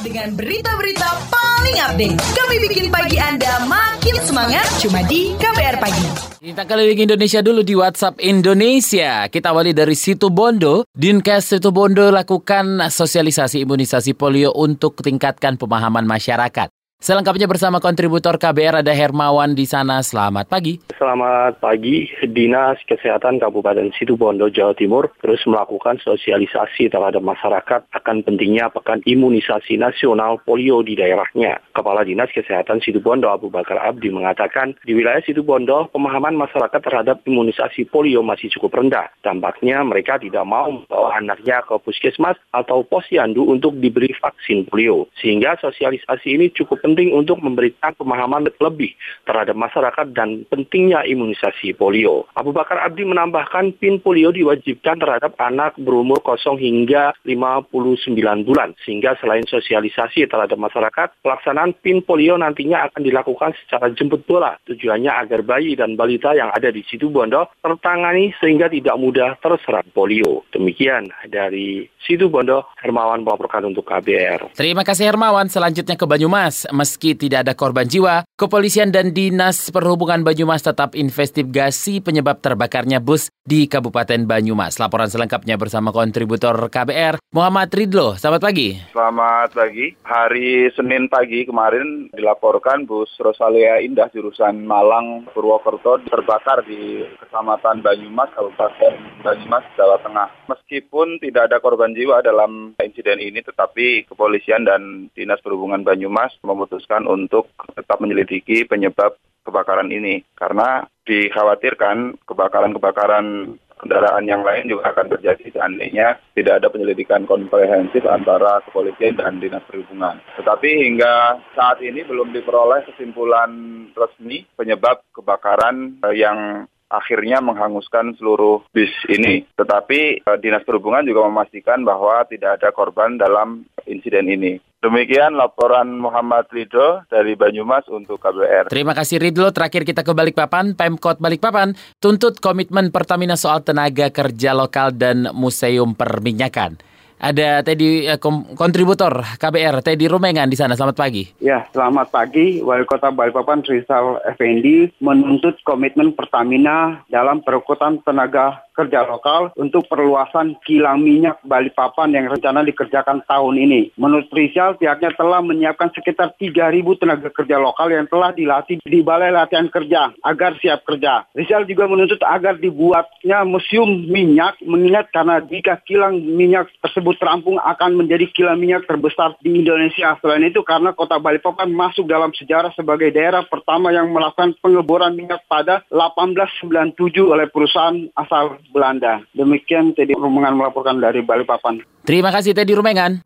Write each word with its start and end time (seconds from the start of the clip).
dengan 0.00 0.32
berita-berita 0.32 1.08
paling 1.28 1.76
update. 1.84 2.16
Kami 2.16 2.56
bikin 2.68 2.86
pagi 2.88 3.20
Anda 3.20 3.68
makin 3.68 4.16
semangat 4.24 4.64
cuma 4.80 5.04
di 5.04 5.36
KBR 5.36 5.76
Pagi. 5.76 6.06
Kita 6.40 6.64
keliling 6.64 7.04
Indonesia 7.04 7.44
dulu 7.44 7.60
di 7.60 7.76
WhatsApp 7.76 8.16
Indonesia. 8.24 9.28
Kita 9.28 9.52
awali 9.52 9.76
dari 9.76 9.92
situ 9.92 10.32
Bondo. 10.32 10.88
Dinkes 10.88 11.52
situ 11.52 11.68
Bondo 11.68 12.08
lakukan 12.08 12.88
sosialisasi 12.88 13.60
imunisasi 13.68 14.16
polio 14.16 14.56
untuk 14.56 15.04
tingkatkan 15.04 15.60
pemahaman 15.60 16.08
masyarakat. 16.08 16.79
Selengkapnya 17.00 17.48
bersama 17.48 17.80
kontributor 17.80 18.36
KBR 18.36 18.84
ada 18.84 18.92
Hermawan 18.92 19.56
di 19.56 19.64
sana. 19.64 20.04
Selamat 20.04 20.52
pagi. 20.52 20.76
Selamat 21.00 21.56
pagi. 21.56 22.12
Dinas 22.28 22.76
Kesehatan 22.84 23.40
Kabupaten 23.40 23.88
Situbondo, 23.96 24.52
Jawa 24.52 24.76
Timur 24.76 25.08
terus 25.24 25.40
melakukan 25.48 25.96
sosialisasi 26.04 26.92
terhadap 26.92 27.24
masyarakat 27.24 27.88
akan 27.96 28.16
pentingnya 28.20 28.68
pekan 28.68 29.00
imunisasi 29.08 29.80
nasional 29.80 30.44
polio 30.44 30.84
di 30.84 30.92
daerahnya. 30.92 31.64
Kepala 31.72 32.04
Dinas 32.04 32.28
Kesehatan 32.36 32.84
Situbondo 32.84 33.32
Abu 33.32 33.48
Bakar 33.48 33.80
Abdi 33.80 34.12
mengatakan 34.12 34.76
di 34.84 34.92
wilayah 34.92 35.24
Situbondo 35.24 35.88
pemahaman 35.96 36.36
masyarakat 36.36 36.84
terhadap 36.84 37.24
imunisasi 37.24 37.88
polio 37.88 38.20
masih 38.20 38.52
cukup 38.60 38.76
rendah. 38.76 39.08
Dampaknya 39.24 39.80
mereka 39.88 40.20
tidak 40.20 40.44
mau 40.44 40.68
membawa 40.68 41.16
anaknya 41.16 41.64
ke 41.64 41.80
puskesmas 41.80 42.36
atau 42.52 42.84
posyandu 42.84 43.48
untuk 43.48 43.80
diberi 43.80 44.12
vaksin 44.20 44.68
polio. 44.68 45.08
Sehingga 45.16 45.56
sosialisasi 45.64 46.36
ini 46.36 46.52
cukup 46.52 46.89
penting 46.90 47.14
untuk 47.14 47.38
memberikan 47.38 47.94
pemahaman 47.94 48.50
lebih 48.58 48.92
terhadap 49.22 49.54
masyarakat 49.54 50.10
dan 50.10 50.42
pentingnya 50.50 51.06
imunisasi 51.06 51.78
polio. 51.78 52.26
Abu 52.34 52.50
Bakar 52.50 52.82
Abdi 52.82 53.06
menambahkan 53.06 53.78
PIN 53.78 54.02
polio 54.02 54.34
diwajibkan 54.34 54.98
terhadap 54.98 55.38
anak 55.38 55.78
berumur 55.78 56.18
0 56.20 56.58
hingga 56.58 57.14
59 57.22 58.46
bulan. 58.46 58.74
Sehingga 58.82 59.14
selain 59.22 59.46
sosialisasi 59.46 60.26
terhadap 60.26 60.58
masyarakat, 60.58 61.22
pelaksanaan 61.22 61.78
PIN 61.78 62.02
polio 62.02 62.34
nantinya 62.34 62.90
akan 62.90 63.06
dilakukan 63.06 63.54
secara 63.64 63.94
jemput 63.94 64.26
bola. 64.26 64.58
Tujuannya 64.66 65.12
agar 65.14 65.46
bayi 65.46 65.78
dan 65.78 65.94
balita 65.94 66.34
yang 66.34 66.50
ada 66.50 66.74
di 66.74 66.82
situ 66.86 67.06
Bondo 67.06 67.46
tertangani 67.62 68.34
sehingga 68.42 68.66
tidak 68.66 68.96
mudah 68.98 69.38
terserang 69.38 69.86
polio. 69.94 70.42
Demikian 70.50 71.06
dari 71.30 71.86
situ 72.02 72.26
Bondo, 72.26 72.66
Hermawan 72.80 73.22
melaporkan 73.22 73.62
untuk 73.68 73.86
KBR. 73.86 74.56
Terima 74.56 74.82
kasih 74.82 75.06
Hermawan. 75.12 75.46
Selanjutnya 75.46 75.94
ke 75.94 76.06
Banyumas. 76.08 76.64
Meski 76.80 77.12
tidak 77.12 77.44
ada 77.44 77.52
korban 77.52 77.84
jiwa, 77.84 78.24
kepolisian 78.40 78.88
dan 78.88 79.12
Dinas 79.12 79.68
Perhubungan 79.68 80.24
Banyumas 80.24 80.64
tetap 80.64 80.96
investigasi 80.96 82.00
penyebab 82.00 82.40
terbakarnya 82.40 83.04
bus 83.04 83.28
di 83.44 83.68
Kabupaten 83.68 84.24
Banyumas. 84.24 84.80
Laporan 84.80 85.12
selengkapnya 85.12 85.60
bersama 85.60 85.92
kontributor 85.92 86.56
KBR, 86.72 87.20
Muhammad 87.36 87.68
Ridlo. 87.76 88.16
Selamat 88.16 88.48
pagi. 88.48 88.80
Selamat 88.96 89.52
pagi. 89.52 89.92
Hari 90.08 90.72
Senin 90.72 91.12
pagi 91.12 91.44
kemarin 91.44 92.08
dilaporkan 92.16 92.88
bus 92.88 93.12
Rosalia 93.20 93.76
Indah 93.84 94.08
jurusan 94.08 94.64
Malang 94.64 95.28
Purwokerto 95.36 96.00
terbakar 96.08 96.64
di 96.64 97.04
Kecamatan 97.20 97.84
Banyumas, 97.84 98.32
Kabupaten 98.32 99.20
Banyumas, 99.20 99.68
Jawa 99.76 100.00
Tengah. 100.00 100.32
Meskipun 100.48 101.20
tidak 101.20 101.52
ada 101.52 101.60
korban 101.60 101.92
jiwa 101.92 102.24
dalam 102.24 102.72
insiden 102.90 103.22
ini, 103.22 103.38
tetapi 103.40 104.10
kepolisian 104.10 104.66
dan 104.66 105.08
Dinas 105.14 105.38
Perhubungan 105.38 105.86
Banyumas 105.86 106.34
memutuskan 106.42 107.06
untuk 107.06 107.54
tetap 107.78 108.02
menyelidiki 108.02 108.66
penyebab 108.66 109.14
kebakaran 109.46 109.88
ini 109.88 110.20
karena 110.36 110.84
dikhawatirkan 111.08 112.20
kebakaran-kebakaran 112.28 113.56
kendaraan 113.80 114.28
yang 114.28 114.44
lain 114.44 114.68
juga 114.68 114.92
akan 114.92 115.16
terjadi 115.16 115.56
seandainya 115.56 116.20
tidak 116.36 116.60
ada 116.60 116.68
penyelidikan 116.68 117.24
komprehensif 117.24 118.04
antara 118.04 118.60
kepolisian 118.68 119.16
dan 119.16 119.40
dinas 119.40 119.64
perhubungan. 119.64 120.20
Tetapi 120.36 120.68
hingga 120.84 121.40
saat 121.56 121.80
ini 121.80 122.04
belum 122.04 122.36
diperoleh 122.36 122.84
kesimpulan 122.92 123.50
resmi 123.96 124.44
penyebab 124.52 125.00
kebakaran 125.16 126.04
yang 126.12 126.68
akhirnya 126.90 127.38
menghanguskan 127.38 128.18
seluruh 128.18 128.66
bis 128.74 128.90
ini. 129.06 129.46
Tetapi 129.54 130.26
Dinas 130.42 130.66
Perhubungan 130.66 131.06
juga 131.06 131.24
memastikan 131.30 131.86
bahwa 131.86 132.26
tidak 132.26 132.60
ada 132.60 132.74
korban 132.74 133.16
dalam 133.16 133.64
insiden 133.86 134.26
ini. 134.26 134.58
Demikian 134.80 135.36
laporan 135.36 136.00
Muhammad 136.00 136.48
Ridho 136.48 137.04
dari 137.12 137.36
Banyumas 137.36 137.84
untuk 137.92 138.16
KBR. 138.16 138.72
Terima 138.72 138.96
kasih 138.96 139.20
Ridho. 139.20 139.52
Terakhir 139.52 139.84
kita 139.84 140.00
ke 140.00 140.16
Balikpapan. 140.16 140.72
Pemkot 140.72 141.20
Balikpapan 141.20 141.76
tuntut 142.00 142.40
komitmen 142.40 142.88
Pertamina 142.88 143.36
soal 143.36 143.60
tenaga 143.60 144.08
kerja 144.08 144.56
lokal 144.56 144.96
dan 144.96 145.28
museum 145.36 145.92
perminyakan. 145.92 146.80
Ada 147.20 147.60
Teddy 147.60 148.08
eh, 148.08 148.16
kontributor 148.56 149.12
KBR 149.36 149.84
Teddy 149.84 150.08
Rumengan 150.08 150.48
di 150.48 150.56
sana. 150.56 150.72
Selamat 150.72 150.96
pagi. 150.96 151.28
Ya, 151.36 151.68
selamat 151.68 152.08
pagi. 152.08 152.64
Wali 152.64 152.88
Kota 152.88 153.12
Balikpapan 153.12 153.60
Rizal 153.60 154.24
Effendi 154.24 154.88
menuntut 155.04 155.60
komitmen 155.60 156.16
Pertamina 156.16 157.04
dalam 157.12 157.44
perekrutan 157.44 158.00
tenaga 158.00 158.64
kerja 158.80 159.04
lokal 159.04 159.52
untuk 159.60 159.84
perluasan 159.84 160.56
kilang 160.64 161.04
minyak 161.04 161.36
Balikpapan 161.44 162.16
yang 162.16 162.32
rencana 162.32 162.64
dikerjakan 162.64 163.20
tahun 163.28 163.60
ini. 163.60 163.92
Menurut 164.00 164.32
Rizal, 164.32 164.80
pihaknya 164.80 165.12
telah 165.12 165.44
menyiapkan 165.44 165.92
sekitar 165.92 166.32
3.000 166.40 166.80
tenaga 166.96 167.28
kerja 167.28 167.60
lokal 167.60 167.92
yang 167.92 168.08
telah 168.08 168.32
dilatih 168.32 168.80
di 168.80 169.04
Balai 169.04 169.28
Latihan 169.28 169.68
Kerja 169.68 170.16
agar 170.24 170.56
siap 170.62 170.88
kerja. 170.88 171.28
Rizal 171.36 171.68
juga 171.68 171.84
menuntut 171.90 172.22
agar 172.24 172.56
dibuatnya 172.56 173.44
museum 173.44 174.08
minyak 174.08 174.56
mengingat 174.64 175.12
karena 175.12 175.44
jika 175.44 175.76
kilang 175.84 176.16
minyak 176.22 176.72
tersebut 176.80 177.20
terampung 177.20 177.60
akan 177.60 178.00
menjadi 178.00 178.24
kilang 178.32 178.62
minyak 178.62 178.88
terbesar 178.88 179.36
di 179.44 179.60
Indonesia. 179.60 180.16
Selain 180.24 180.46
itu 180.46 180.64
karena 180.64 180.96
kota 180.96 181.20
Balikpapan 181.20 181.68
masuk 181.68 182.08
dalam 182.08 182.32
sejarah 182.32 182.72
sebagai 182.72 183.12
daerah 183.12 183.44
pertama 183.44 183.92
yang 183.92 184.08
melakukan 184.14 184.56
pengeboran 184.62 185.12
minyak 185.12 185.42
pada 185.50 185.82
1897 185.90 186.96
oleh 187.20 187.50
perusahaan 187.50 187.98
asal 188.14 188.56
Belanda. 188.70 189.20
Demikian 189.34 189.92
Teddy 189.92 190.14
Rumengan 190.14 190.56
melaporkan 190.56 190.96
dari 191.02 191.20
Balikpapan. 191.26 191.82
Terima 192.06 192.30
kasih 192.30 192.54
Teddy 192.54 192.72
Rumengan. 192.74 193.22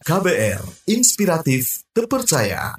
KBR, 0.00 0.88
inspiratif, 0.88 1.84
terpercaya. 1.92 2.72